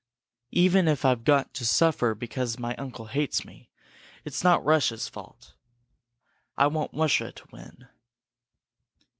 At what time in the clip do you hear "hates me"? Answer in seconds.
3.05-3.69